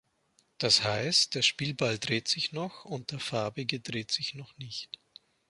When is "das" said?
0.57-0.83